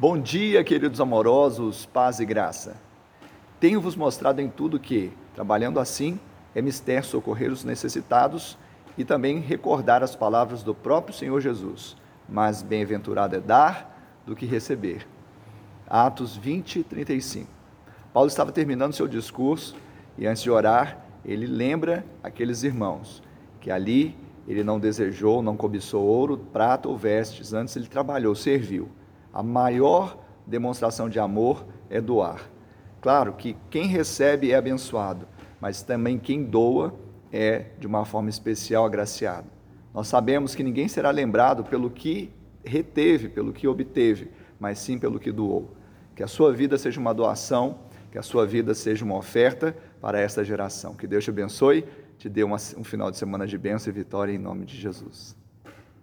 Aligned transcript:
Bom 0.00 0.18
dia, 0.18 0.64
queridos 0.64 0.98
amorosos, 0.98 1.84
paz 1.84 2.20
e 2.20 2.24
graça. 2.24 2.74
Tenho-vos 3.60 3.94
mostrado 3.94 4.40
em 4.40 4.48
tudo 4.48 4.80
que, 4.80 5.12
trabalhando 5.34 5.78
assim, 5.78 6.18
é 6.54 6.62
mister 6.62 7.04
socorrer 7.04 7.52
os 7.52 7.64
necessitados 7.64 8.56
e 8.96 9.04
também 9.04 9.40
recordar 9.40 10.02
as 10.02 10.16
palavras 10.16 10.62
do 10.62 10.74
próprio 10.74 11.14
Senhor 11.14 11.38
Jesus. 11.42 11.98
Mas 12.26 12.62
bem-aventurado 12.62 13.36
é 13.36 13.40
dar 13.40 14.22
do 14.24 14.34
que 14.34 14.46
receber. 14.46 15.06
Atos 15.86 16.34
20, 16.34 16.82
35. 16.82 17.46
Paulo 18.10 18.28
estava 18.28 18.50
terminando 18.52 18.94
seu 18.94 19.06
discurso 19.06 19.76
e, 20.16 20.26
antes 20.26 20.42
de 20.42 20.50
orar, 20.50 21.04
ele 21.26 21.44
lembra 21.44 22.06
aqueles 22.22 22.62
irmãos 22.62 23.22
que 23.60 23.70
ali 23.70 24.16
ele 24.48 24.64
não 24.64 24.80
desejou, 24.80 25.42
não 25.42 25.58
cobiçou 25.58 26.02
ouro, 26.02 26.38
prata 26.38 26.88
ou 26.88 26.96
vestes, 26.96 27.52
antes 27.52 27.76
ele 27.76 27.86
trabalhou, 27.86 28.34
serviu. 28.34 28.88
A 29.32 29.42
maior 29.42 30.18
demonstração 30.46 31.08
de 31.08 31.18
amor 31.18 31.64
é 31.88 32.00
doar. 32.00 32.50
Claro 33.00 33.32
que 33.34 33.56
quem 33.70 33.86
recebe 33.86 34.50
é 34.52 34.56
abençoado, 34.56 35.26
mas 35.60 35.82
também 35.82 36.18
quem 36.18 36.42
doa 36.42 36.94
é 37.32 37.66
de 37.78 37.86
uma 37.86 38.04
forma 38.04 38.28
especial 38.28 38.84
agraciado. 38.84 39.46
Nós 39.94 40.08
sabemos 40.08 40.54
que 40.54 40.62
ninguém 40.62 40.88
será 40.88 41.10
lembrado 41.10 41.64
pelo 41.64 41.90
que 41.90 42.30
reteve, 42.64 43.28
pelo 43.28 43.52
que 43.52 43.66
obteve, 43.66 44.30
mas 44.58 44.78
sim 44.78 44.98
pelo 44.98 45.18
que 45.18 45.32
doou. 45.32 45.70
Que 46.14 46.22
a 46.22 46.28
sua 46.28 46.52
vida 46.52 46.76
seja 46.76 47.00
uma 47.00 47.14
doação, 47.14 47.78
que 48.12 48.18
a 48.18 48.22
sua 48.22 48.46
vida 48.46 48.74
seja 48.74 49.04
uma 49.04 49.16
oferta 49.16 49.74
para 50.00 50.20
esta 50.20 50.44
geração. 50.44 50.94
Que 50.94 51.06
Deus 51.06 51.24
te 51.24 51.30
abençoe 51.30 51.86
te 52.20 52.28
dê 52.28 52.44
uma, 52.44 52.56
um 52.76 52.84
final 52.84 53.10
de 53.10 53.16
semana 53.16 53.46
de 53.46 53.56
bênção 53.56 53.90
e 53.90 53.94
vitória 53.94 54.30
em 54.30 54.38
nome 54.38 54.66
de 54.66 54.76
Jesus. 54.76 55.34